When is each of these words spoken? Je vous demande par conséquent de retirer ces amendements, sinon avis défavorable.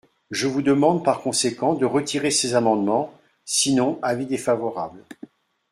Je 0.31 0.47
vous 0.47 0.63
demande 0.63 1.05
par 1.05 1.21
conséquent 1.21 1.75
de 1.75 1.85
retirer 1.85 2.31
ces 2.31 2.55
amendements, 2.55 3.13
sinon 3.45 3.99
avis 4.01 4.25
défavorable. 4.25 5.05